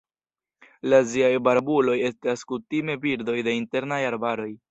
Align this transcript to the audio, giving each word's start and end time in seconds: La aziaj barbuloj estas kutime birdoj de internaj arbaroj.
La 0.93 1.01
aziaj 1.03 1.27
barbuloj 1.49 1.97
estas 2.09 2.45
kutime 2.53 2.97
birdoj 3.05 3.39
de 3.49 3.57
internaj 3.59 4.03
arbaroj. 4.11 4.51